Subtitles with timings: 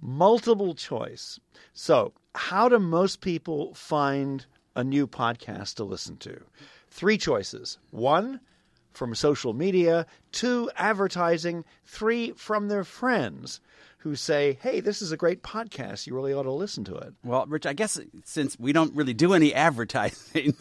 [0.00, 1.38] Multiple choice.
[1.72, 6.40] So, how do most people find a new podcast to listen to?
[6.88, 7.78] Three choices.
[7.90, 8.40] One,
[8.92, 10.06] from social media.
[10.32, 11.64] Two, advertising.
[11.84, 13.60] Three, from their friends
[13.98, 16.06] who say, hey, this is a great podcast.
[16.06, 17.12] You really ought to listen to it.
[17.22, 20.54] Well, Rich, I guess since we don't really do any advertising,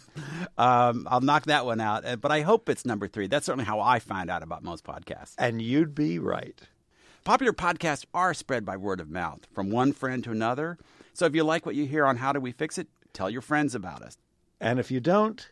[0.58, 2.04] um, I'll knock that one out.
[2.06, 3.28] Uh, But I hope it's number three.
[3.28, 5.36] That's certainly how I find out about most podcasts.
[5.38, 6.60] And you'd be right.
[7.30, 10.80] Popular podcasts are spread by word of mouth from one friend to another.
[11.14, 13.44] So if you like what you hear on How Do We Fix It, tell your
[13.44, 14.18] friends about us.
[14.60, 15.48] And if you don't,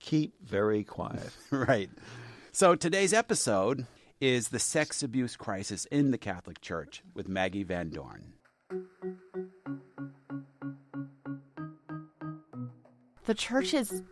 [0.00, 1.30] keep very quiet.
[1.50, 1.88] right.
[2.52, 3.86] So today's episode
[4.20, 8.34] is the sex abuse crisis in the Catholic Church with Maggi Van Dorn.
[13.24, 14.02] The church is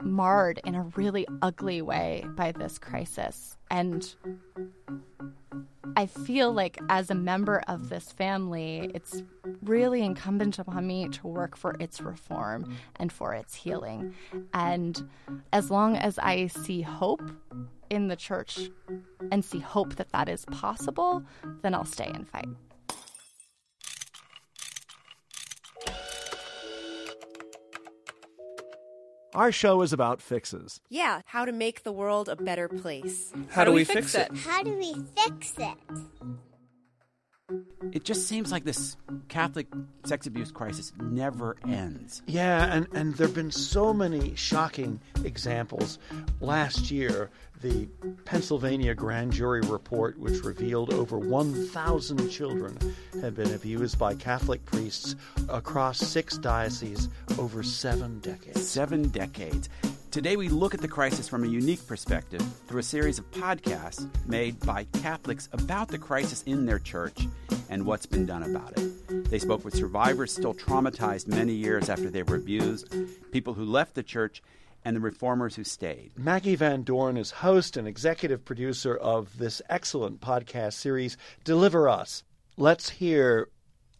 [0.00, 3.56] marred in a really ugly way by this crisis.
[3.72, 4.14] And
[6.00, 9.22] I feel like as a member of this family, it's
[9.62, 14.14] really incumbent upon me to work for its reform and for its healing.
[14.54, 15.06] And
[15.52, 17.30] as long as I see hope
[17.90, 18.70] in the church
[19.30, 21.22] and see hope that that is possible,
[21.60, 22.48] then I'll stay and fight.
[29.34, 30.80] Our show is about fixes.
[30.88, 33.32] Yeah, how to make the world a better place.
[33.50, 34.36] How, do we fix it?
[34.38, 35.76] How do we fix it?
[37.92, 38.96] It just seems like this
[39.28, 39.66] Catholic
[40.04, 42.22] sex abuse crisis never ends.
[42.26, 45.98] Yeah, and, and there have been so many shocking examples.
[46.40, 47.30] Last year,
[47.60, 47.88] the
[48.24, 52.78] Pennsylvania grand jury report, which revealed over 1,000 children
[53.20, 55.16] had been abused by Catholic priests
[55.48, 58.66] across six dioceses over seven decades.
[58.66, 59.68] Seven decades.
[60.10, 64.10] Today, we look at the crisis from a unique perspective through a series of podcasts
[64.26, 67.28] made by Catholics about the crisis in their church
[67.68, 69.30] and what's been done about it.
[69.30, 72.92] They spoke with survivors still traumatized many years after they were abused,
[73.30, 74.42] people who left the church,
[74.84, 76.10] and the reformers who stayed.
[76.18, 82.24] Maggi Van Dorn is host and executive producer of this excellent podcast series, Deliver Us.
[82.56, 83.48] Let's hear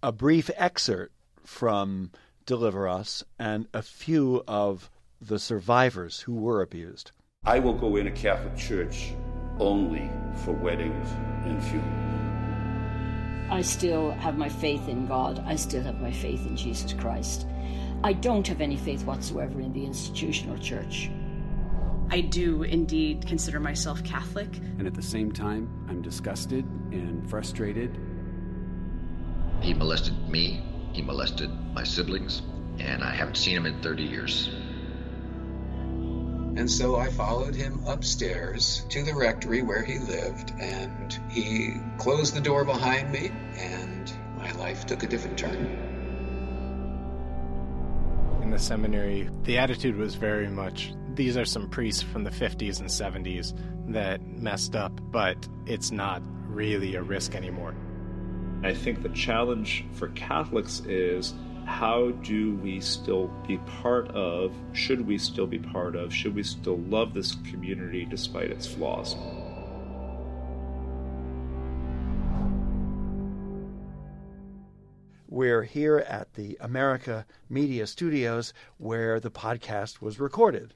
[0.02, 2.10] a brief excerpt from
[2.46, 7.12] Deliver Us and a few of the survivors who were abused.
[7.44, 9.12] I will go in a Catholic church
[9.58, 10.10] only
[10.44, 11.08] for weddings
[11.44, 12.10] and funerals.
[13.50, 15.42] I still have my faith in God.
[15.46, 17.46] I still have my faith in Jesus Christ.
[18.02, 21.10] I don't have any faith whatsoever in the institutional church.
[22.10, 24.56] I do indeed consider myself Catholic.
[24.78, 27.98] And at the same time, I'm disgusted and frustrated.
[29.60, 32.42] He molested me, he molested my siblings,
[32.78, 34.48] and I haven't seen him in 30 years.
[36.60, 42.34] And so I followed him upstairs to the rectory where he lived, and he closed
[42.34, 45.56] the door behind me, and my life took a different turn.
[48.42, 52.80] In the seminary, the attitude was very much these are some priests from the 50s
[52.80, 53.54] and 70s
[53.94, 57.74] that messed up, but it's not really a risk anymore.
[58.62, 61.32] I think the challenge for Catholics is
[61.66, 66.42] how do we still be part of, should we still be part of, should we
[66.42, 69.16] still love this community despite its flaws?
[75.28, 80.74] We're here at the America Media Studios where the podcast was recorded.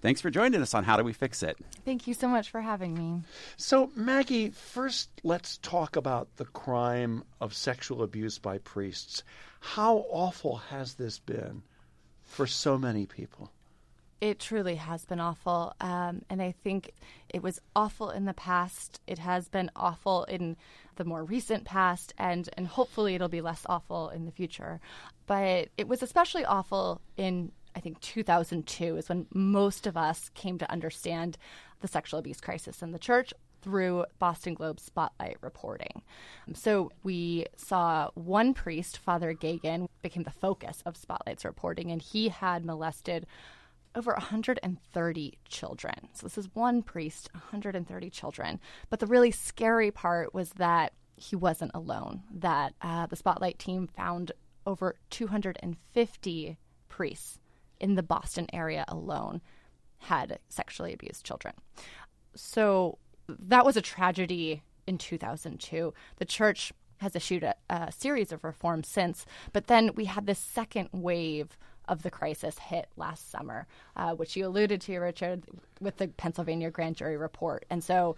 [0.00, 1.56] Thanks for joining us on How Do We Fix It?
[1.84, 3.22] Thank you so much for having me.
[3.56, 9.24] So, Maggi, first let's talk about the crime of sexual abuse by priests.
[9.60, 11.62] How awful has this been
[12.22, 13.50] for so many people?
[14.20, 15.74] It truly has been awful.
[15.80, 16.92] Um, and I think
[17.28, 19.00] it was awful in the past.
[19.06, 20.56] It has been awful in
[20.96, 24.80] the more recent past, and, and hopefully it'll be less awful in the future.
[25.26, 30.58] But it was especially awful in, I think, 2002 is when most of us came
[30.58, 31.38] to understand
[31.80, 33.32] the sexual abuse crisis in the church
[33.62, 36.02] through Boston Globe Spotlight reporting.
[36.54, 42.30] So we saw one priest, Father Geoghan, became the focus of Spotlight's reporting, and he
[42.30, 43.26] had molested
[43.94, 46.08] over 130 children.
[46.14, 48.58] So this is one priest, 130 children.
[48.90, 53.86] But the really scary part was that he wasn't alone, that uh, the Spotlight team
[53.86, 54.32] found
[54.66, 56.58] over 250
[56.88, 57.38] priests
[57.80, 59.40] in the Boston area alone
[59.98, 61.54] had sexually abused children.
[62.34, 62.98] So
[63.28, 65.92] that was a tragedy in 2002.
[66.16, 70.38] The church has issued a, a, series of reforms since, but then we had this
[70.38, 73.66] second wave of the crisis hit last summer,
[73.96, 75.44] uh, which you alluded to, Richard,
[75.80, 77.64] with the Pennsylvania grand jury report.
[77.70, 78.16] And so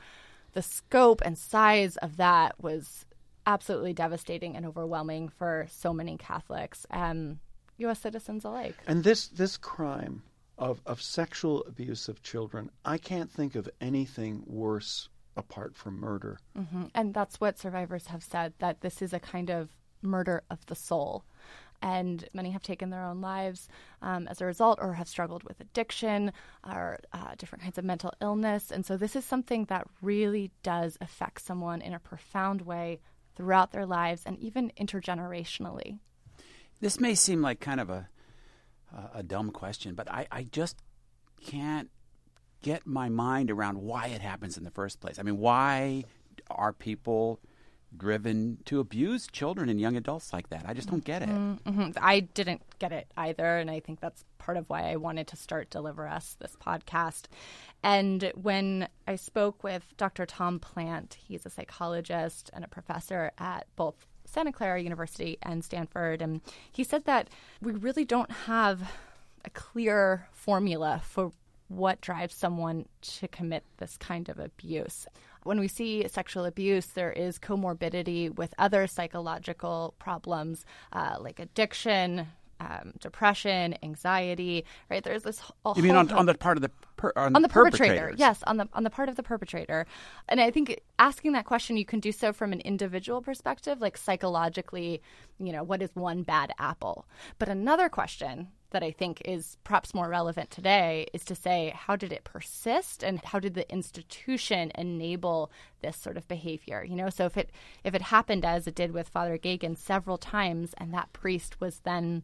[0.53, 3.05] the scope and size of that was
[3.47, 7.39] absolutely devastating and overwhelming for so many Catholics, and
[7.81, 8.00] U.S.
[8.00, 8.77] citizens alike.
[8.87, 10.23] And this this crime
[10.61, 16.38] of, of sexual abuse of children, I can't think of anything worse apart from murder.
[16.56, 16.85] Mm-hmm.
[16.94, 19.71] And that's what survivors have said that this is a kind of
[20.03, 21.25] murder of the soul.
[21.82, 23.67] And many have taken their own lives
[24.03, 26.31] um, as a result or have struggled with addiction
[26.62, 28.71] or uh, different kinds of mental illness.
[28.71, 33.00] And so, this is something that really does affect someone in a profound way
[33.35, 35.99] throughout their lives and even intergenerationally.
[36.81, 38.09] This may seem like kind of a
[39.15, 40.77] a dumb question, but I, I just
[41.44, 41.91] can't
[42.62, 45.19] get my mind around why it happens in the first place.
[45.19, 46.05] I mean, why
[46.50, 47.41] are people
[47.97, 50.65] driven to abuse children and young adults like that?
[50.67, 51.29] I just don't get it.
[51.29, 51.91] Mm-hmm.
[52.00, 55.37] I didn't get it either, and I think that's part of why I wanted to
[55.37, 57.26] start Deliver Us, this podcast.
[57.83, 60.26] And when I spoke with Dr.
[60.26, 66.23] Tom Plante, he's a psychologist and a professor at both Santa Clara University and Stanford.
[66.23, 66.41] And
[66.71, 67.29] he said that
[67.61, 68.93] we really don't have
[69.44, 71.32] a clear formula for
[71.69, 75.06] what drives someone to commit this kind of abuse.
[75.44, 82.26] When we see sexual abuse, there is comorbidity with other psychological problems uh, like addiction,
[82.61, 85.03] um, depression, anxiety, right?
[85.03, 85.41] There's this.
[85.76, 88.12] you mean on, on, the part of the per, on, on, the perpetrator?
[88.17, 89.87] Yes, on the on the part of the perpetrator.
[90.29, 93.97] And I think asking that question, you can do so from an individual perspective, like
[93.97, 95.00] psychologically,
[95.38, 97.06] you know, what is one bad apple?
[97.38, 101.97] But another question that I think is perhaps more relevant today is to say how
[101.97, 105.50] did it persist and how did the institution enable
[105.82, 107.50] this sort of behavior you know so if it
[107.82, 111.81] if it happened as it did with Father Geoghan several times and that priest was
[111.81, 112.23] then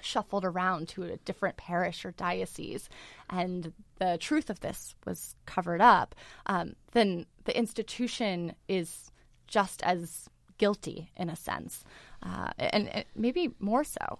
[0.00, 2.88] shuffled around to a different parish or diocese,
[3.30, 6.14] and the truth of this was covered up,
[6.46, 9.10] um, then the institution is
[9.46, 10.28] just as
[10.58, 11.84] guilty in a sense,
[12.22, 14.18] uh, and, and maybe more so.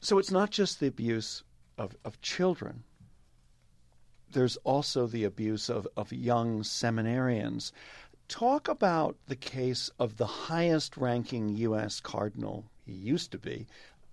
[0.00, 1.42] So it's not just the abuse
[1.76, 2.84] of, of children.
[4.32, 7.72] There's also the abuse of, of young seminarians.
[8.28, 12.00] Talk about the case of the highest ranking U.S.
[12.00, 13.66] cardinal, he used to be,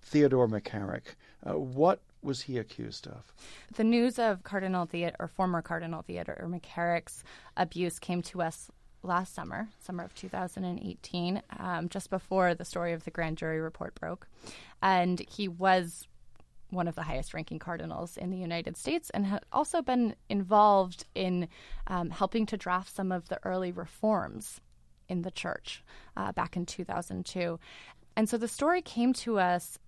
[0.06, 1.16] Theodore McCarrick.
[1.44, 3.32] Uh, what was he accused of?
[3.74, 7.24] The news of Cardinal Theodore, or former Cardinal Theodore McCarrick's
[7.56, 8.70] abuse came to us
[9.02, 13.94] last summer, summer of 2018, um, just before the story of the grand jury report
[13.96, 14.28] broke.
[14.80, 16.06] And he was
[16.70, 21.04] one of the highest ranking cardinals in the United States and had also been involved
[21.14, 21.48] in
[21.88, 24.60] um, helping to draft some of the early reforms
[25.08, 25.84] in the church
[26.16, 27.58] uh, back in 2002.
[28.16, 29.78] And so the story came to us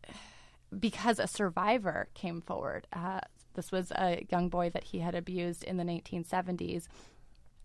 [0.78, 2.87] because a survivor came forward.
[2.92, 3.20] Uh,
[3.54, 6.87] this was a young boy that he had abused in the 1970s.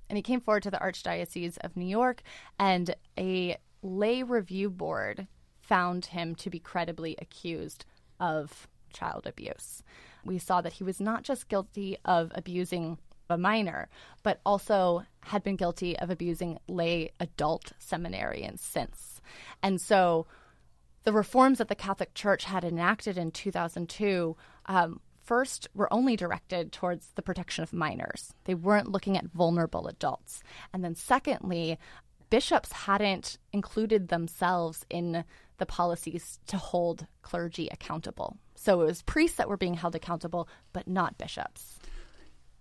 [0.10, 2.22] And he came forward to the Archdiocese of New York,
[2.60, 5.28] and a lay review board
[5.60, 7.86] found him to be credibly accused
[8.20, 9.82] of child abuse.
[10.26, 13.90] We saw that he was not just guilty of abusing a minor,
[14.22, 19.22] but also had been guilty of abusing lay adult seminarians since.
[19.62, 20.28] And so
[21.04, 24.36] the reforms that the Catholic Church had enacted in 2002
[24.68, 28.34] um, first were only directed towards the protection of minors.
[28.46, 30.44] They weren't looking at vulnerable adults.
[30.74, 31.78] And then, secondly,
[32.30, 35.24] bishops hadn't included themselves in
[35.58, 38.38] the policies to hold clergy accountable.
[38.56, 41.80] So it was priests that were being held accountable, but not bishops.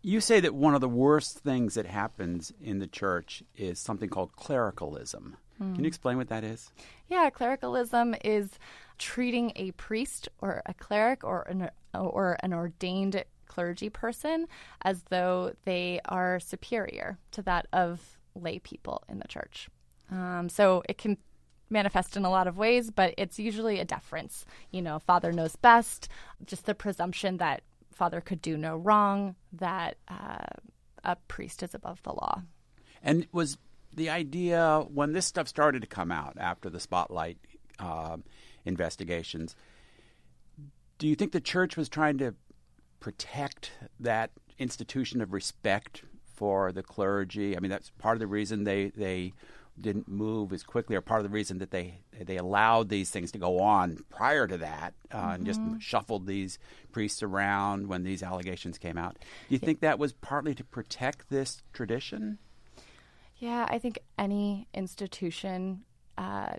[0.03, 4.09] You say that one of the worst things that happens in the church is something
[4.09, 5.37] called clericalism.
[5.61, 5.75] Mm.
[5.75, 6.71] Can you explain what that is?
[7.09, 8.59] Yeah, clericalism is
[8.99, 14.47] treating a priest or a cleric or an, or an ordained clergy person
[14.83, 19.69] as though they are superior to that of lay people in the church.
[20.11, 21.19] Um, so it can
[21.69, 24.45] manifest in a lot of ways, but it's usually a deference.
[24.71, 26.09] You know, father knows best,
[26.47, 30.45] just the presumption that father could do no wrong, that uh,
[31.05, 32.43] a priest is above the law.
[33.03, 33.59] And was
[33.93, 37.39] the idea when this stuff started to come out after the spotlight
[37.79, 38.17] uh,
[38.65, 39.57] investigations?
[40.99, 42.35] Do you think the church was trying to
[43.01, 46.03] protect that institution of respect
[46.35, 47.57] for the clergy?
[47.57, 49.33] I mean, that's part of the reason they they
[49.81, 53.33] didn't move as quickly, or part of the reason that they they allowed these things
[53.33, 55.31] to go on prior to that, uh, mm-hmm.
[55.31, 55.79] and just mm-hmm.
[55.79, 56.59] shuffled these
[56.93, 59.17] priests around when these allegations came out.
[59.49, 62.39] Do you think that was partly to protect this tradition?
[63.43, 65.83] Yeah, I think any institution
[66.17, 66.55] uh,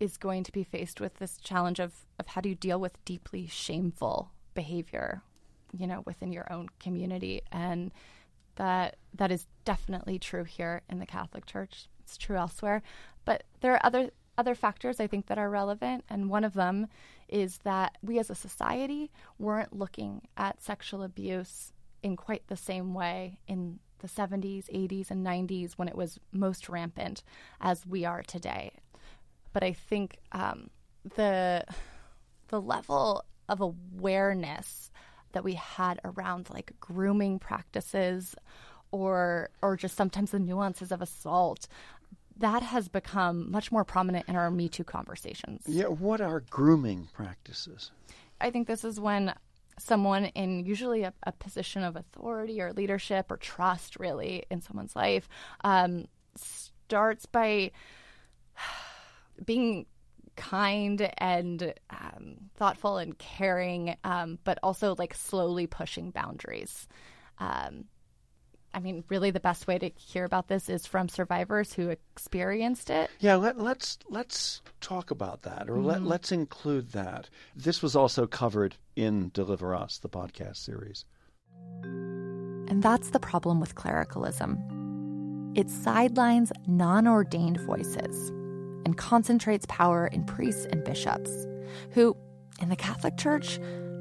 [0.00, 3.04] is going to be faced with this challenge of of how do you deal with
[3.04, 5.22] deeply shameful behavior,
[5.72, 7.42] you know, within your own community.
[7.52, 7.92] And
[8.56, 11.86] that that is definitely true here in the Catholic Church.
[12.00, 12.82] It's true elsewhere.
[13.24, 16.88] But there are other other factors I think that are relevant, and one of them
[17.28, 22.92] is that we as a society weren't looking at sexual abuse in quite the same
[22.92, 27.22] way in the 70s, 80s, and 90s when it was most rampant
[27.60, 28.72] as we are today.
[29.52, 30.70] But I think um,
[31.16, 31.64] the
[32.48, 34.90] the level of awareness
[35.32, 38.34] that we had around like grooming practices
[38.90, 41.66] or or just sometimes the nuances of assault
[42.38, 45.62] that has become much more prominent in our Me Too conversations.
[45.66, 47.90] Yeah, what are grooming practices?
[48.40, 49.34] I think this is when
[49.78, 54.96] someone in usually a, a position of authority or leadership or trust, really, in someone's
[54.96, 55.28] life,
[55.64, 57.70] um, starts by
[59.44, 59.86] being
[60.36, 66.88] kind and um, thoughtful and caring, um, but also like slowly pushing boundaries.
[67.38, 67.84] Um,
[68.74, 72.88] I mean, really, the best way to hear about this is from survivors who experienced
[72.88, 73.10] it.
[73.20, 75.86] Yeah, let, us let's, let's talk about that, or mm-hmm.
[75.86, 77.28] let, let's include that.
[77.54, 81.04] This was also covered in Deliver Us, the podcast series.
[81.82, 84.58] And that's the problem with clericalism.
[85.54, 88.30] It sidelines non ordained voices
[88.86, 91.46] and concentrates power in priests and bishops,
[91.90, 92.16] who,
[92.60, 93.60] in the Catholic Church,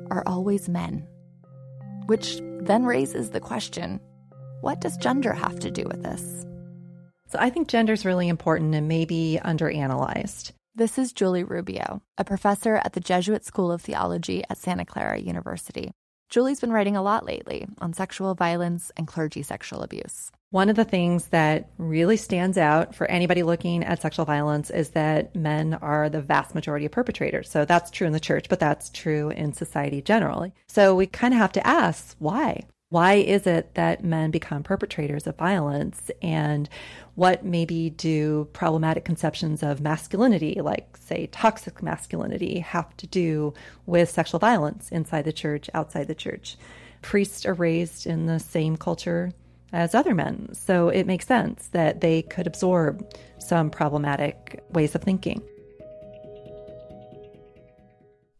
[0.10, 1.06] are always men.
[2.06, 4.00] Which then raises the question
[4.62, 6.46] what does gender have to do with this?
[7.28, 10.52] So I think gender is really important and maybe underanalyzed.
[10.76, 15.20] This is Julie Rubio, a professor at the Jesuit School of Theology at Santa Clara
[15.20, 15.92] University.
[16.30, 20.32] Julie's been writing a lot lately on sexual violence and clergy sexual abuse.
[20.52, 24.92] One of the things that really stands out for anybody looking at sexual violence is
[24.92, 27.50] that men are the vast majority of perpetrators.
[27.50, 30.54] So that's true in the church, but that's true in society generally.
[30.68, 32.66] So we kind of have to ask why?
[32.92, 36.12] Why is it that men become perpetrators of violence?
[36.22, 36.68] And
[37.16, 43.54] what maybe do problematic conceptions of masculinity, like, say, toxic masculinity, have to do
[43.86, 46.58] with sexual violence inside the church, outside the church?
[47.02, 49.32] Priests are raised in the same culture
[49.72, 55.02] as other men, so it makes sense that they could absorb some problematic ways of
[55.02, 55.42] thinking.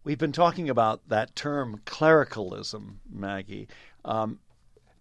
[0.04, 3.68] We've been talking about that term clericalism, Maggi.
[4.06, 4.40] Um,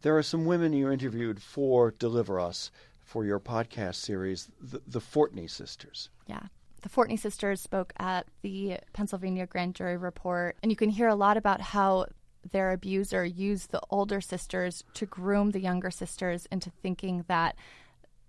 [0.03, 5.01] there are some women you interviewed for Deliver Us for your podcast series, the, the
[5.01, 6.09] Fortney sisters.
[6.27, 6.43] Yeah.
[6.83, 11.15] The Fortney sisters spoke at the Pennsylvania grand jury report, and you can hear a
[11.15, 12.07] lot about how
[12.53, 17.57] their abuser used the older sisters to groom the younger sisters into thinking that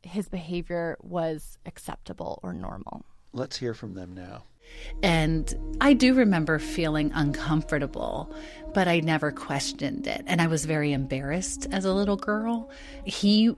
[0.03, 3.05] his behavior was acceptable or normal.
[3.31, 4.43] Let's hear from them now.
[5.03, 8.33] And I do remember feeling uncomfortable,
[8.73, 10.23] but I never questioned it.
[10.27, 12.69] And I was very embarrassed as a little girl.
[13.03, 13.55] He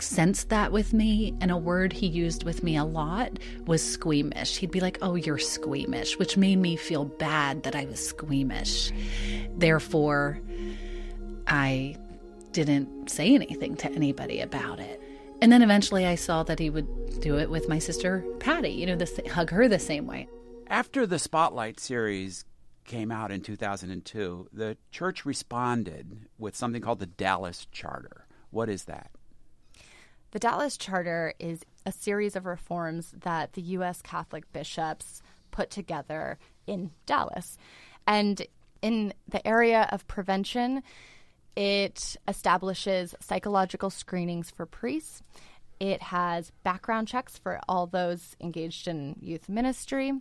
[0.00, 4.56] sensed that with me, and a word he used with me a lot was squeamish.
[4.56, 8.90] He'd be like, Oh, you're squeamish, which made me feel bad that I was squeamish.
[9.56, 10.40] Therefore,
[11.46, 11.96] I
[12.52, 15.02] didn't say anything to anybody about it.
[15.40, 18.86] And then eventually I saw that he would do it with my sister Patty, you
[18.86, 20.28] know, this, hug her the same way.
[20.68, 22.44] After the Spotlight series
[22.84, 28.26] came out in 2002, the church responded with something called the Dallas Charter.
[28.50, 29.10] What is that?
[30.30, 34.02] The Dallas Charter is a series of reforms that the U.S.
[34.02, 37.56] Catholic bishops put together in Dallas.
[38.06, 38.46] And
[38.82, 40.82] in the area of prevention,
[41.56, 45.22] it establishes psychological screenings for priests.
[45.80, 50.12] It has background checks for all those engaged in youth ministry.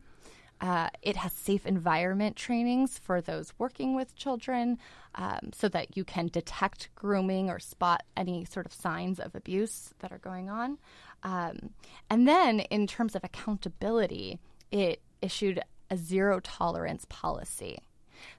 [0.62, 4.78] Uh, it has safe environment trainings for those working with children
[5.16, 9.94] um, so that you can detect grooming or spot any sort of signs of abuse
[10.00, 10.78] that are going on.
[11.24, 11.72] Um,
[12.10, 14.40] and then, in terms of accountability,
[14.72, 17.80] it issued a zero tolerance policy.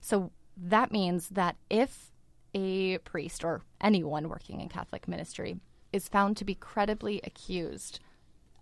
[0.00, 2.10] So that means that if
[2.54, 5.56] a priest or anyone working in Catholic ministry
[5.92, 8.00] is found to be credibly accused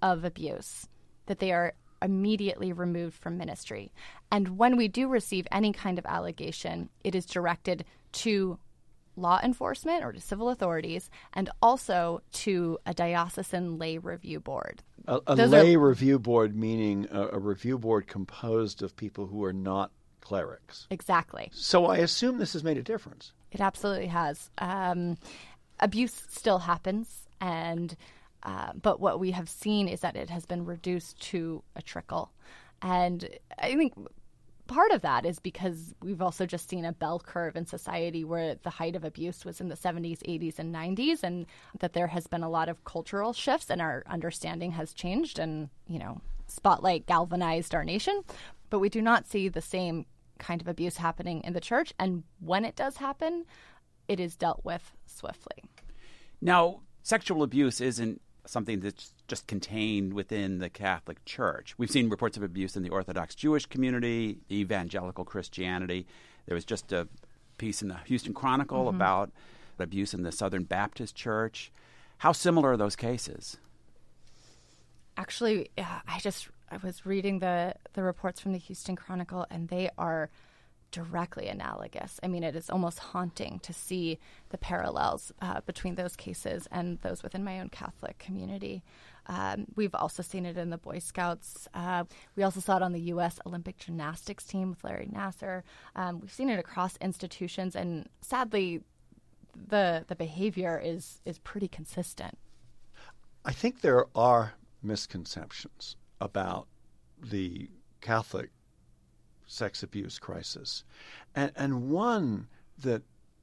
[0.01, 0.89] of abuse,
[1.27, 3.93] that they are immediately removed from ministry.
[4.31, 8.59] And when we do receive any kind of allegation, it is directed to
[9.17, 14.83] law enforcement or to civil authorities and also to a diocesan lay review board.
[15.07, 19.45] A, a lay are, review board meaning a, a review board composed of people who
[19.45, 20.87] are not clerics.
[20.91, 21.51] Exactly.
[21.53, 23.33] So I assume this has made a difference.
[23.53, 24.51] It absolutely has.
[24.59, 25.19] Um,
[25.79, 27.95] abuse still happens, and
[28.43, 32.33] uh, but what we have seen is that it has been reduced to a trickle,
[32.81, 33.29] and
[33.59, 33.95] I think
[34.67, 38.55] part of that is because we've also just seen a bell curve in society where
[38.63, 41.47] the height of abuse was in the 70s, 80s, and 90s, and
[41.81, 45.69] that there has been a lot of cultural shifts and our understanding has changed, and
[45.87, 48.23] you know, spotlight galvanized our nation.
[48.71, 50.07] But we do not see the same
[50.43, 51.95] kind of abuse happening in the church.
[51.99, 53.47] And when it does happen,
[54.09, 55.63] it is dealt with swiftly.
[56.41, 61.75] Now, sexual abuse isn't something that's just contained within the Catholic Church.
[61.79, 66.07] We've seen reports of abuse in the Orthodox Jewish community, evangelical Christianity.
[66.47, 67.07] There was just a
[67.57, 68.97] piece in the Houston Chronicle mm-hmm.
[68.97, 69.31] about
[69.79, 71.71] abuse in the Southern Baptist Church.
[72.19, 73.59] How similar are those cases?
[75.17, 79.91] Actually, I just I was reading the the reports from the Houston Chronicle, and they
[79.99, 80.31] are
[80.91, 82.19] directly analogous.
[82.23, 84.19] I mean, it is almost haunting to see
[84.51, 88.83] the parallels uh, between those cases and those within my own Catholic community.
[89.27, 91.69] Um, we've also seen it in the Boy Scouts.
[91.75, 92.05] Uh,
[92.37, 93.39] we also saw it on the U.S.
[93.47, 95.63] Olympic gymnastics team with Larry Nassar.
[95.95, 98.81] Um, we've seen it across institutions, and sadly,
[99.55, 102.39] the the behavior is is pretty consistent.
[103.45, 106.69] I think there are misconceptions about
[107.21, 107.69] the
[108.01, 108.51] Catholic
[109.47, 110.85] sex abuse crisis.
[111.35, 112.47] And, and one
[112.79, 113.03] that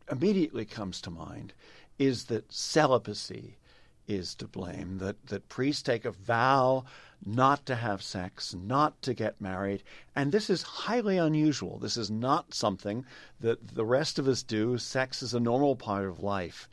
[0.10, 1.54] immediately comes to mind
[2.00, 3.58] is that celibacy
[4.08, 6.84] is to blame, that, that priests take a vow
[7.26, 9.84] not to have sex, not to get married.
[10.16, 11.78] And this is highly unusual.
[11.78, 13.06] This is not something
[13.42, 14.78] that the rest of us do.
[14.78, 16.70] Sex is a normal part of life.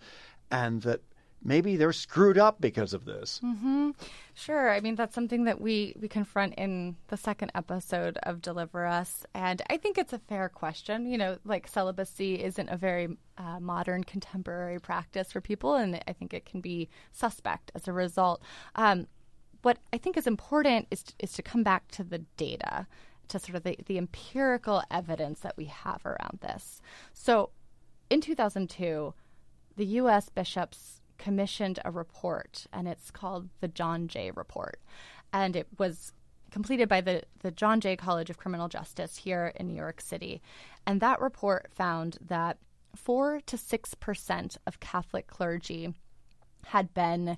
[0.51, 1.03] And that
[1.47, 3.41] maybe they're screwed up because of this.
[3.43, 3.91] Mm-hmm.
[4.35, 4.71] Sure.
[4.71, 9.25] I mean, that's something that we, we confront in the second episode of Deliver Us.
[9.33, 11.07] And I think it's a fair question.
[11.07, 16.13] You know, like celibacy isn't a very uh, modern contemporary practice for people, and I
[16.13, 18.43] think it can be suspect as a result.
[18.75, 19.07] Um,
[19.63, 22.87] what I think is important is, is to come back to the data,
[23.29, 26.81] to sort of the, the empirical evidence that we have around this.
[27.13, 27.51] So
[28.11, 29.15] in 2002,
[29.77, 30.29] the U.S.
[30.29, 34.81] bishops commissioned a report, and it's called the John Jay Report.
[35.33, 36.13] And it was
[36.51, 40.41] completed by the, the John Jay College of Criminal Justice here in New York City.
[40.87, 42.59] And that report found that
[42.95, 45.95] 4 to 6% of Catholic clergy
[46.67, 47.37] had been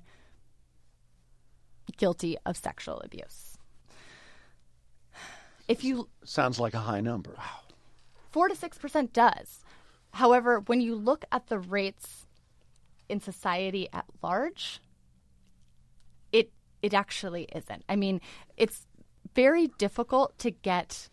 [1.97, 3.57] guilty of sexual abuse.
[5.67, 7.35] If you sounds like a high number.
[8.31, 9.59] 4 to 6% does.
[10.13, 12.25] However, when you look at the rates
[13.09, 14.79] in society at large,
[16.31, 17.83] it it actually isn't.
[17.89, 18.21] I mean,
[18.55, 18.87] it's
[19.35, 21.09] very difficult to get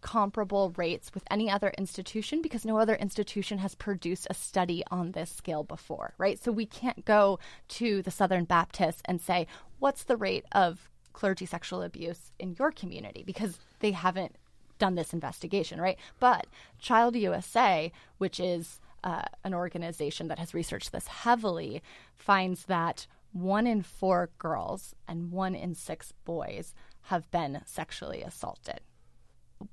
[0.00, 5.12] comparable rates with any other institution because no other institution has produced a study on
[5.12, 6.42] this scale before, right?
[6.42, 9.46] So we can't go to the Southern Baptists and say,
[9.78, 13.22] what's the rate of clergy sexual abuse in your community?
[13.26, 14.36] Because they haven't
[14.78, 15.98] done this investigation, right?
[16.18, 16.46] But
[16.78, 21.82] Child USA, which is uh, an organization that has researched this heavily,
[22.16, 28.80] finds that one in four girls and one in six boys have been sexually assaulted.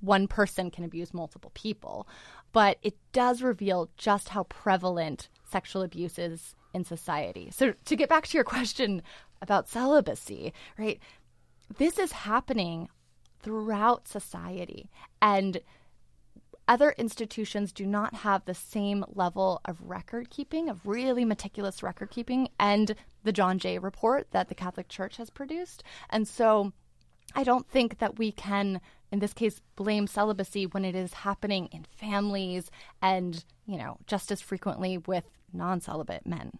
[0.02, 2.08] One person can abuse multiple people,
[2.52, 7.50] but it does reveal just how prevalent sexual abuse is in society.
[7.52, 9.02] So, to get back to your question
[9.42, 11.00] about celibacy, right?
[11.78, 12.90] This is happening
[13.40, 14.90] throughout society.
[15.22, 15.62] And
[16.68, 22.10] other institutions do not have the same level of record keeping, of really meticulous record
[22.10, 25.84] keeping, and the John Jay report that the Catholic Church has produced.
[26.10, 26.74] And so
[27.36, 31.68] I don't think that we can, in this case, blame celibacy when it is happening
[31.72, 36.60] in families and, you know, just as frequently with non celibate men.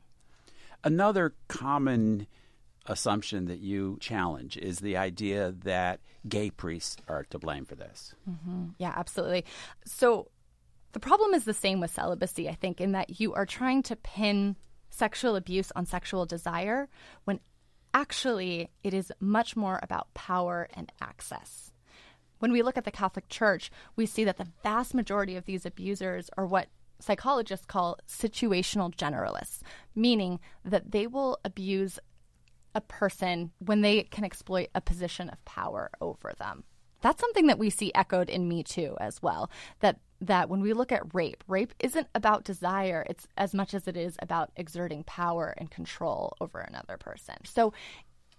[0.84, 2.28] Another common
[2.88, 8.16] assumption that you challenge is the idea that gay priests are to blame for this.
[8.30, 8.70] Mm-hmm.
[8.78, 9.46] Yeah, absolutely.
[9.86, 10.30] So
[10.94, 13.96] the problem is the same with celibacy, I think, in that you are trying to
[13.96, 14.56] pin
[14.90, 16.90] sexual abuse on sexual desire
[17.26, 17.40] when
[17.94, 21.72] actually it is much more about power and access.
[22.40, 25.66] When we look at the Catholic Church, we see that the vast majority of these
[25.66, 26.68] abusers are what
[27.00, 29.62] psychologists call situational generalists,
[29.96, 32.00] meaning that they will abuse
[32.78, 36.64] a person when they can exploit a position of power over them.
[37.02, 39.50] That's something that we see echoed in Me Too as well.
[39.80, 43.88] That that when we look at rape, rape isn't about desire, it's as much as
[43.88, 47.36] it is about exerting power and control over another person.
[47.44, 47.72] So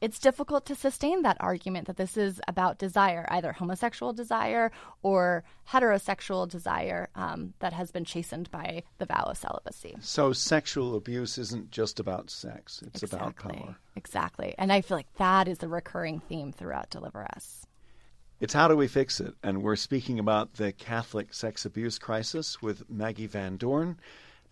[0.01, 4.71] it's difficult to sustain that argument that this is about desire, either homosexual desire
[5.03, 9.97] or heterosexual desire um, that has been chastened by the vow of celibacy.
[10.01, 13.51] So, sexual abuse isn't just about sex, it's exactly.
[13.51, 13.77] about power.
[13.97, 14.55] Exactly.
[14.59, 17.67] And I feel like that is a recurring theme throughout Deliver Us.
[18.41, 19.35] It's How Do We Fix It?
[19.43, 23.99] And we're speaking about the Catholic sex abuse crisis with Maggi Van Dorn.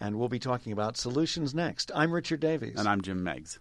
[0.01, 1.93] And we'll be talking about solutions next.
[1.95, 2.79] I'm Richard Davies.
[2.79, 3.61] And I'm Jim Meigs.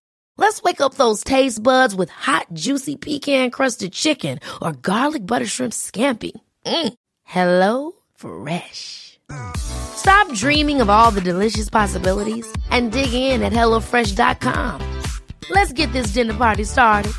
[0.37, 5.45] Let's wake up those taste buds with hot, juicy pecan crusted chicken or garlic butter
[5.45, 6.31] shrimp scampi.
[6.65, 6.93] Mm.
[7.23, 9.19] Hello Fresh.
[9.55, 15.01] Stop dreaming of all the delicious possibilities and dig in at HelloFresh.com.
[15.49, 17.13] Let's get this dinner party started.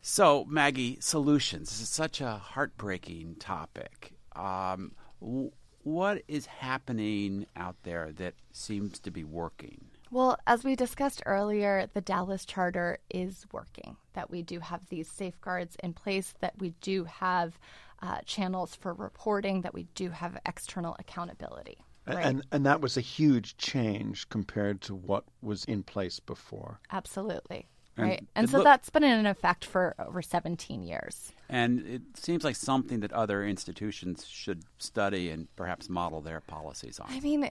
[0.00, 1.68] So, Maggi, solutions.
[1.68, 4.12] This is such a heartbreaking topic.
[4.34, 9.84] Um, what is happening out there that seems to be working?
[10.10, 15.10] Well, as we discussed earlier, the Dallas Charter is working, that we do have these
[15.10, 17.58] safeguards in place, that we do have
[18.02, 21.78] uh, channels for reporting, that we do have external accountability.
[22.06, 22.24] Right?
[22.24, 26.78] And, and that was a huge change compared to what was in place before.
[26.92, 27.66] Absolutely.
[27.96, 28.18] Right.
[28.18, 31.32] And, and so that's been in effect for over 17 years.
[31.48, 36.98] And it seems like something that other institutions should study and perhaps model their policies
[36.98, 37.08] on.
[37.10, 37.50] I mean,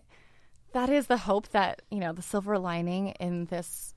[0.74, 3.96] that is the hope that, you know, the silver lining in this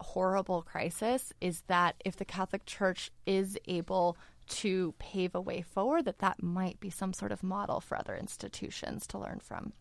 [0.00, 4.16] horrible crisis is that if the Catholic Church is able
[4.48, 8.16] to pave a way forward, that that might be some sort of model for other
[8.16, 9.72] institutions to learn from.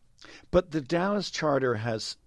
[0.52, 2.18] But the Dallas Charter has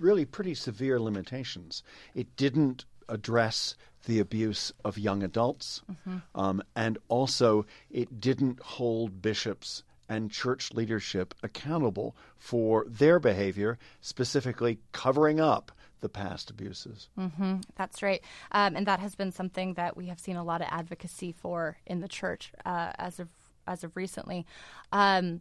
[0.00, 1.82] really pretty severe limitations.
[2.14, 3.74] It didn't address
[4.06, 6.18] the abuse of young adults, mm-hmm.
[6.34, 14.78] um, and also it didn't hold bishops and church leadership accountable for their behavior, specifically
[14.92, 17.08] covering up the past abuses.
[17.18, 17.60] Mm-hmm.
[17.76, 18.22] That's right.
[18.52, 21.78] Um, and that has been something that we have seen a lot of advocacy for
[21.86, 23.28] in the church uh, as of
[23.66, 24.44] as of recently.
[24.92, 25.40] Um,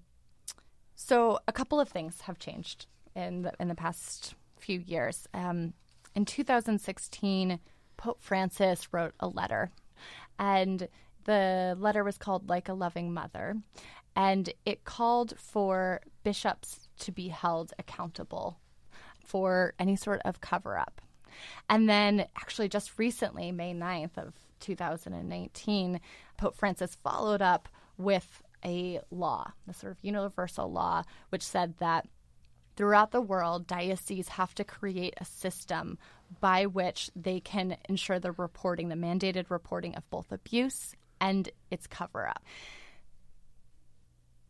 [0.96, 5.28] so a couple of things have changed in the, in the past few years.
[5.34, 5.74] Um,
[6.16, 7.60] in 2016,
[7.98, 9.72] Pope Francis wrote a letter,
[10.38, 10.88] and
[11.26, 13.58] the letter was called Like a Loving Mother,
[14.16, 18.60] and it called for bishops to be held accountable
[19.24, 21.02] for any sort of cover up.
[21.70, 26.00] And then, actually, just recently, May 9th of 2019,
[26.38, 32.08] Pope Francis followed up with a law, the sort of universal law, which said that
[32.76, 35.98] throughout the world, dioceses have to create a system
[36.40, 41.88] by which they can ensure the reporting, the mandated reporting of both abuse and its
[41.88, 42.44] cover up.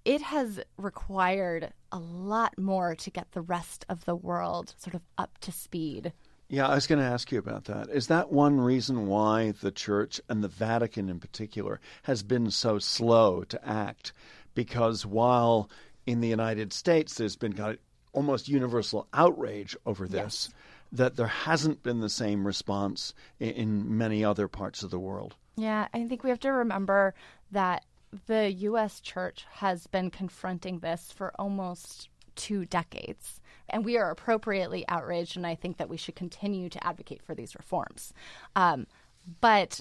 [0.05, 5.01] It has required a lot more to get the rest of the world sort of
[5.17, 6.11] up to speed.
[6.49, 7.89] Yeah, I was going to ask you about that.
[7.89, 12.79] Is that one reason why the church and the Vatican in particular has been so
[12.79, 14.13] slow to act?
[14.53, 15.69] Because while
[16.05, 17.53] in the United States there's been
[18.13, 20.49] almost universal outrage over this.
[20.49, 20.53] Yes.
[20.91, 25.35] that there hasn't been the same response in, in many other parts of the world.
[25.55, 27.13] Yeah, I think we have to remember
[27.51, 27.83] that
[28.27, 29.01] the U.S.
[29.01, 33.39] church has been confronting this for almost two decades.
[33.69, 37.33] And we are appropriately outraged, and I think that we should continue to advocate for
[37.33, 38.13] these reforms.
[38.55, 38.85] Um,
[39.41, 39.79] but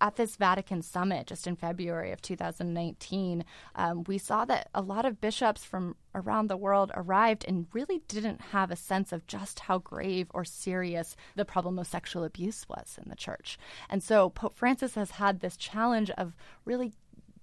[0.00, 5.04] at this Vatican summit just in February of 2019, um, we saw that a lot
[5.04, 9.60] of bishops from around the world arrived and really didn't have a sense of just
[9.60, 13.58] how grave or serious the problem of sexual abuse was in the church.
[13.88, 16.34] And so Pope Francis has had this challenge of
[16.64, 16.92] really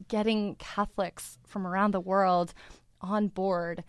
[0.07, 2.53] getting Catholics from around the world
[3.01, 3.83] on board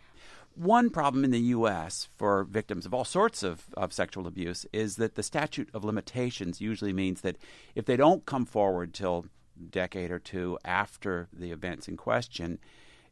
[0.56, 2.08] one problem in the U.S.
[2.16, 6.60] for victims of all sorts of, of sexual abuse is that the statute of limitations
[6.60, 7.36] usually means that
[7.74, 9.26] if they don't come forward till
[9.58, 12.58] a decade or two after the events in question,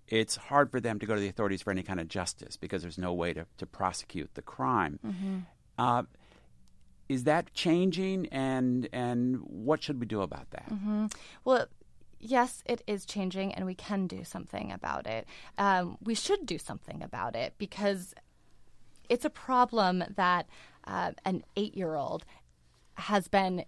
[0.09, 2.83] it's hard for them to go to the authorities for any kind of justice because
[2.83, 4.99] there's no way to, to prosecute the crime.
[5.07, 5.39] Mm-hmm.
[5.79, 6.03] Uh,
[7.09, 10.71] is that changing, and and what should we do about that?
[10.71, 11.07] Mm-hmm.
[11.45, 11.67] Well,
[12.25, 15.27] yes, it is changing and we can do something about it.
[15.59, 18.15] Um, we should do something about it because
[19.09, 20.47] it's a problem that
[20.87, 22.25] uh, an eight year old
[22.95, 23.65] has been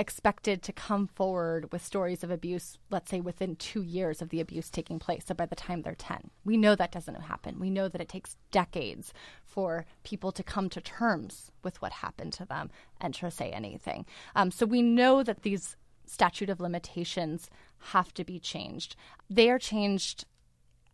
[0.00, 4.40] expected to come forward with stories of abuse, let's say within two years of the
[4.40, 5.24] abuse taking place.
[5.26, 7.58] So by the time they're 10, we know that doesn't happen.
[7.58, 9.12] We know that it takes decades
[9.44, 14.06] for people to come to terms with what happened to them and to say anything.
[14.36, 18.96] Um, so we know that these statute of limitations have to be changed.
[19.30, 20.24] They are changed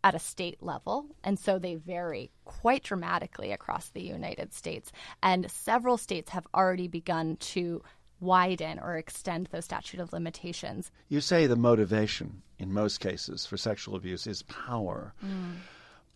[0.03, 4.91] at a state level, and so they vary quite dramatically across the United States.
[5.23, 7.81] And several states have already begun to
[8.19, 10.91] widen or extend those statute of limitations.
[11.09, 15.13] You say the motivation in most cases for sexual abuse is power.
[15.25, 15.55] Mm.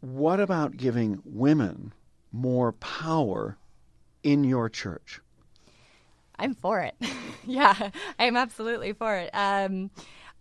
[0.02, 1.94] What about giving women
[2.32, 3.58] more power
[4.24, 5.20] in your church?
[6.38, 6.96] I'm for it.
[7.46, 9.30] yeah, I'm absolutely for it.
[9.34, 9.92] Um,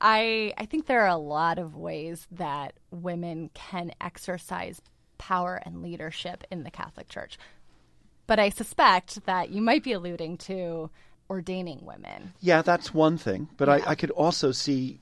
[0.01, 4.81] I I think there are a lot of ways that women can exercise
[5.19, 7.39] power and leadership in the Catholic Church.
[8.27, 10.91] But I suspect that you might be alluding to
[11.31, 12.33] ordaining women.
[12.41, 13.49] Yeah, that's one thing.
[13.57, 13.75] But yeah.
[13.87, 15.01] I, I could also see,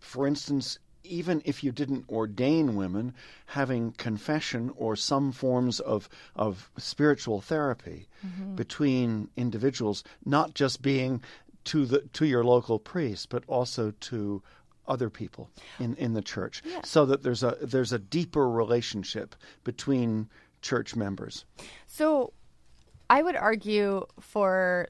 [0.00, 3.14] for instance, even if you didn't ordain women,
[3.46, 8.54] having confession or some forms of, of spiritual therapy mm-hmm.
[8.54, 11.20] between individuals, not just being
[11.64, 14.42] to the to your local priest, but also to
[14.88, 15.48] other people
[15.78, 16.80] in, in the church, yeah.
[16.84, 20.28] so that there's a there's a deeper relationship between
[20.60, 21.44] church members.
[21.86, 22.32] So,
[23.08, 24.88] I would argue for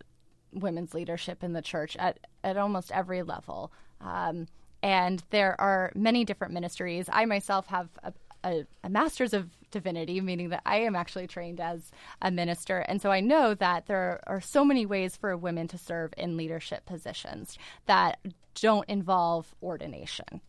[0.52, 3.72] women's leadership in the church at at almost every level.
[4.00, 4.48] Um,
[4.82, 7.08] and there are many different ministries.
[7.12, 8.12] I myself have a,
[8.44, 12.78] a, a, master's of divinity, meaning that I am actually trained as a minister.
[12.78, 16.36] And so I know that there are so many ways for women to serve in
[16.36, 18.18] leadership positions that
[18.54, 20.40] don't involve ordination.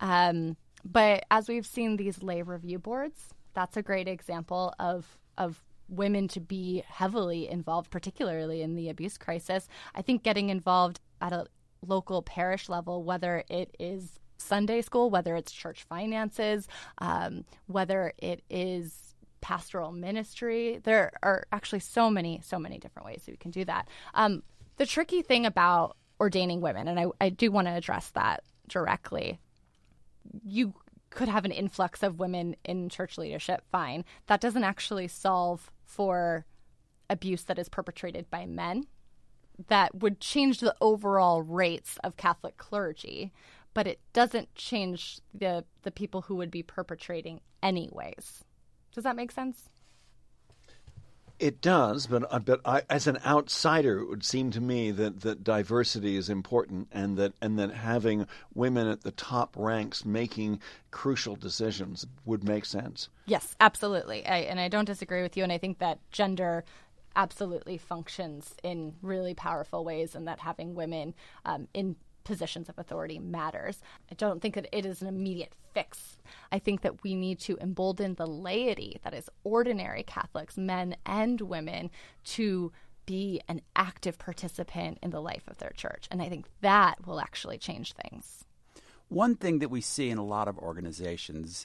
[0.00, 5.62] Um, but as we've seen these lay review boards, that's a great example of of
[5.88, 9.68] women to be heavily involved, particularly in the abuse crisis.
[9.94, 11.46] I think getting involved at a
[11.86, 16.68] local parish level, whether it is Sunday school, whether it's church finances,
[16.98, 20.80] um, whether it is pastoral ministry.
[20.82, 23.88] There are actually so many, so many different ways that we can do that.
[24.14, 24.42] Um,
[24.76, 29.38] the tricky thing about ordaining women, and I, I do want to address that directly,
[30.44, 30.74] you
[31.10, 34.04] could have an influx of women in church leadership, fine.
[34.26, 36.44] That doesn't actually solve for
[37.08, 38.86] abuse that is perpetrated by men
[39.68, 43.32] that would change the overall rates of Catholic clergy,
[43.76, 48.42] but it doesn't change the the people who would be perpetrating anyways.
[48.94, 49.68] Does that make sense?
[51.38, 55.20] It does, but uh, but I, as an outsider, it would seem to me that,
[55.20, 60.60] that diversity is important, and that and that having women at the top ranks making
[60.90, 63.10] crucial decisions would make sense.
[63.26, 65.42] Yes, absolutely, I, and I don't disagree with you.
[65.42, 66.64] And I think that gender
[67.14, 71.12] absolutely functions in really powerful ways, and that having women
[71.44, 73.80] um, in positions of authority matters.
[74.10, 76.18] I don't think that it is an immediate fix.
[76.52, 81.40] I think that we need to embolden the laity, that is, ordinary Catholics, men and
[81.40, 81.90] women,
[82.24, 82.72] to
[83.06, 86.08] be an active participant in the life of their church.
[86.10, 88.44] And I think that will actually change things.
[89.08, 91.64] One thing that we see in a lot of organizations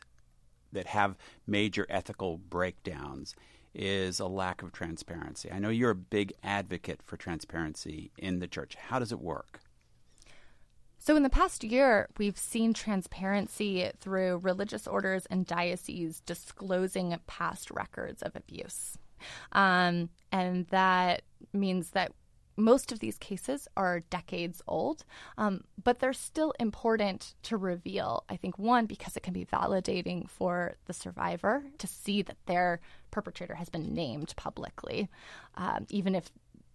[0.72, 3.36] that have major ethical breakdowns
[3.74, 5.52] is a lack of transparency.
[5.52, 8.76] I know you're a big advocate for transparency in the church.
[8.76, 9.62] How does it work?
[11.04, 17.72] So, in the past year, we've seen transparency through religious orders and dioceses disclosing past
[17.72, 19.00] records of abuse.
[19.52, 22.12] Um, and that means that
[22.56, 25.04] most of these cases are decades old,
[25.40, 28.24] um, but they're still important to reveal.
[28.30, 32.80] I think, one, because it can be validating for the survivor to see that their
[33.10, 35.10] perpetrator has been named publicly,
[35.56, 36.30] um, even if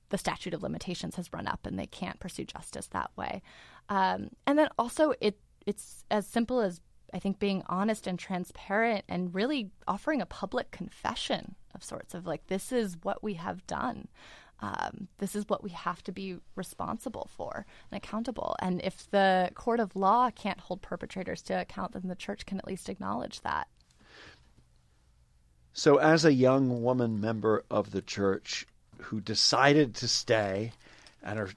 [0.08, 3.42] the statute of limitations has run up and they can't pursue justice that way.
[3.88, 6.80] Um, and then also, it it's as simple as
[7.12, 12.26] I think being honest and transparent and really offering a public confession of sorts of
[12.26, 14.08] like, this is what we have done.
[14.60, 18.56] Um, this is what we have to be responsible for and accountable.
[18.60, 22.58] And if the court of law can't hold perpetrators to account, then the church can
[22.58, 23.68] at least acknowledge that.
[25.74, 28.66] So, as a young woman member of the church
[28.98, 30.72] who decided to stay
[31.22, 31.50] and are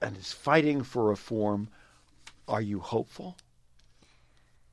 [0.00, 1.68] and is fighting for reform,
[2.46, 3.36] are you hopeful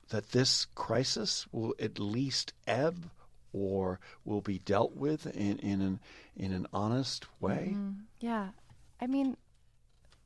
[0.09, 3.09] that this crisis will at least ebb
[3.51, 5.99] or will be dealt with in, in an
[6.35, 7.71] in an honest way?
[7.71, 7.91] Mm-hmm.
[8.19, 8.49] Yeah.
[9.01, 9.37] I mean,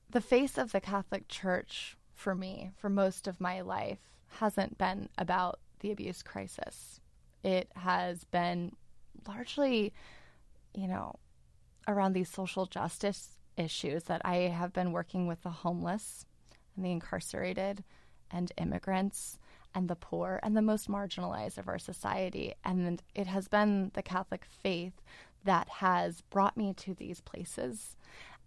[0.09, 5.09] the face of the Catholic Church for me, for most of my life, hasn't been
[5.17, 6.99] about the abuse crisis.
[7.43, 8.75] It has been
[9.27, 9.93] largely,
[10.75, 11.15] you know,
[11.87, 16.25] around these social justice issues that I have been working with the homeless
[16.75, 17.83] and the incarcerated
[18.31, 19.37] and immigrants
[19.75, 22.53] and the poor and the most marginalized of our society.
[22.63, 25.01] And it has been the Catholic faith
[25.43, 27.95] that has brought me to these places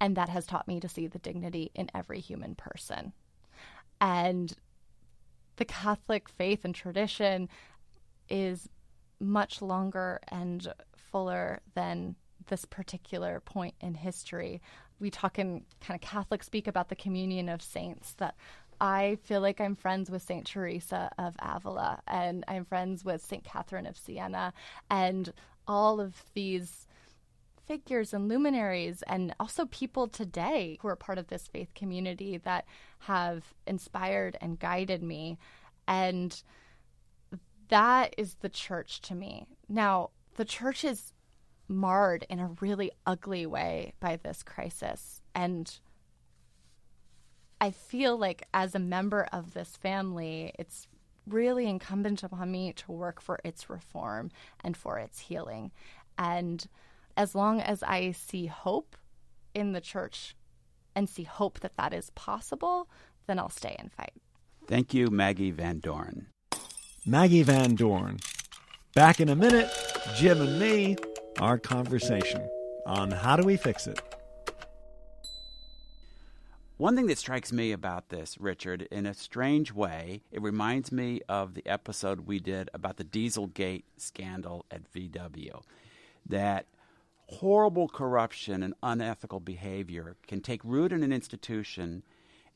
[0.00, 3.12] and that has taught me to see the dignity in every human person.
[4.00, 4.52] And
[5.56, 7.48] the Catholic faith and tradition
[8.28, 8.68] is
[9.20, 12.16] much longer and fuller than
[12.48, 14.60] this particular point in history.
[15.02, 18.36] We talk in kind of Catholic speak about the communion of saints that
[18.80, 20.46] I feel like I'm friends with St.
[20.46, 23.42] Teresa of Avila and I'm friends with St.
[23.42, 24.52] Catherine of Siena
[24.88, 25.32] and
[25.66, 26.86] all of these
[27.66, 32.64] figures and luminaries and also people today who are part of this faith community that
[33.00, 35.36] have inspired and guided me.
[35.88, 36.40] And
[37.68, 39.46] that is the church to me.
[39.68, 41.12] Now, the church is
[41.72, 45.20] marred in a really ugly way by this crisis.
[45.34, 45.78] And
[47.60, 50.88] I feel like as a member of this family, it's
[51.26, 54.30] really incumbent upon me to work for its reform
[54.64, 55.70] and for its healing.
[56.18, 56.66] And
[57.16, 58.96] as long as I see hope
[59.54, 60.34] in the church
[60.94, 62.88] and see hope that that is possible,
[63.26, 64.12] then I'll stay and fight.
[64.66, 66.26] Thank you, Maggi Van Dorn.
[67.06, 68.18] Maggi Van Dorn.
[68.94, 69.70] Back in a minute,
[70.16, 70.96] Jim and me,
[71.38, 72.48] our conversation
[72.86, 74.00] on how do we fix it.
[76.76, 81.20] One thing that strikes me about this, Richard, in a strange way, it reminds me
[81.28, 85.62] of the episode we did about the Dieselgate scandal at VW.
[86.28, 86.66] That
[87.28, 92.02] horrible corruption and unethical behavior can take root in an institution,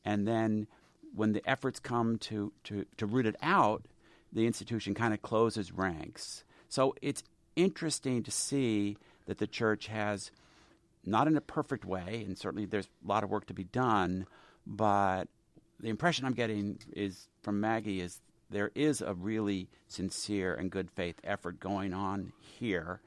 [0.03, 0.67] and then
[1.15, 3.85] when the efforts come to, to, to root it out,
[4.33, 6.43] the institution kind of closes ranks.
[6.67, 7.23] So it's
[7.57, 10.31] interesting to see that the church has
[11.05, 14.25] not in a perfect way, and certainly there's a lot of work to be done.
[14.65, 15.25] But
[15.79, 20.89] the impression I'm getting is from Maggi is there is a really sincere and good
[20.91, 23.01] faith effort going on here,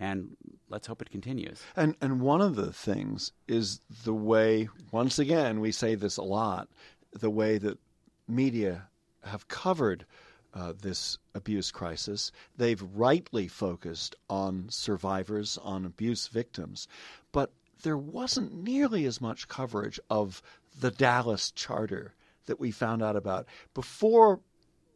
[0.00, 0.36] and
[0.68, 1.62] let's hope it continues.
[1.76, 6.22] And and one of the things is the way once again we say this a
[6.22, 6.68] lot,
[7.12, 7.78] the way that
[8.26, 8.88] media
[9.24, 10.06] have covered
[10.54, 12.32] uh, this abuse crisis.
[12.56, 16.88] They've rightly focused on survivors, on abuse victims,
[17.32, 20.42] but there wasn't nearly as much coverage of
[20.80, 22.14] the Dallas Charter
[22.46, 23.46] that we found out about.
[23.74, 24.40] Before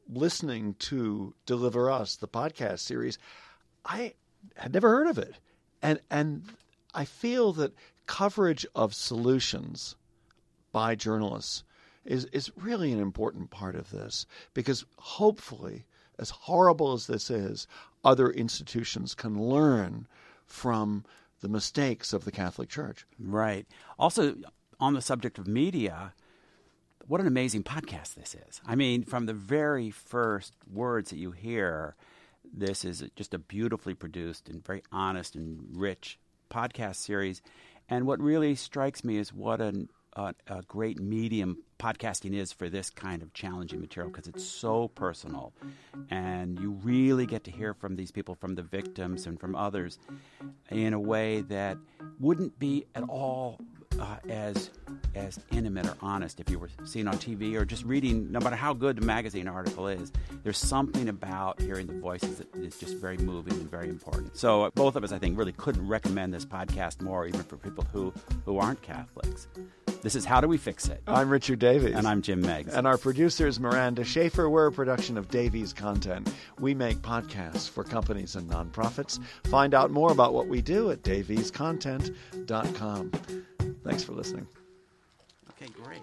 [0.09, 3.19] listening to Deliver Us, the podcast series,
[3.85, 4.15] I
[4.57, 5.39] had never heard of it.
[5.81, 6.45] And and
[6.95, 7.75] I feel that
[8.07, 9.97] coverage of solutions
[10.73, 11.65] by journalists
[12.05, 15.85] is is really an important part of this because hopefully,
[16.19, 17.67] as horrible as this is,
[18.05, 20.07] other institutions can learn
[20.47, 21.05] from
[21.41, 23.07] the mistakes of the Catholic Church.
[23.19, 23.67] Right.
[23.99, 24.37] Also,
[24.81, 26.15] on the subject of media,
[27.07, 28.61] what an amazing podcast this is.
[28.67, 31.95] I mean, from the very first words that you hear,
[32.53, 36.19] this is just a beautifully produced and very honest and rich
[36.51, 37.43] podcast series.
[37.89, 42.69] And what really strikes me is what an, a, a great medium podcasting is for
[42.69, 45.53] this kind of challenging material because it's so personal.
[46.11, 49.99] And you really get to hear from these people, from the victims and from others,
[50.71, 51.77] in a way that
[52.21, 53.59] wouldn't be at all
[54.01, 54.71] uh, as
[55.15, 58.57] as intimate or honest if you were seeing on TV or just reading, no matter
[58.57, 60.11] how good the magazine article is.
[60.43, 64.37] There's something about hearing the voices that is just very moving and very important.
[64.37, 67.57] So uh, both of us, I think, really couldn't recommend this podcast more, even for
[67.57, 68.13] people who
[68.45, 69.49] who aren't Catholics.
[70.03, 71.01] This is How Do We Fix It?
[71.07, 71.95] I'm Richard Davies.
[71.95, 72.75] And I'm Jim Meigs.
[72.75, 74.51] And our producer is Miranda Schaefer.
[74.51, 76.35] We're a production of Davies Content.
[76.59, 79.21] We make podcasts for companies and nonprofits.
[79.45, 83.13] Find out more about what we do at daviescontent.com.
[83.85, 84.49] Thanks for listening.
[85.51, 86.03] Okay, great.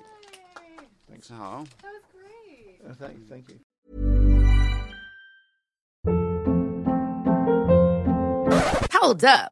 [1.10, 1.28] Thanks.
[1.28, 2.80] So, That was great.
[2.90, 3.60] Uh, thank, thank you.
[8.94, 9.52] Hold up.